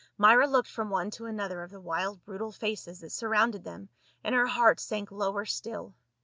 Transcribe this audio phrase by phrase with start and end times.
[0.17, 3.89] Myra looked from one to another of the wild brutal faces that surrounded them,
[4.23, 5.93] and her heart sank lower still.